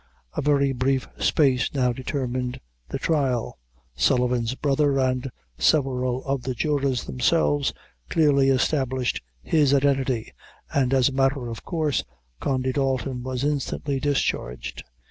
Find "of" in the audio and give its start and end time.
6.25-6.41, 11.49-11.63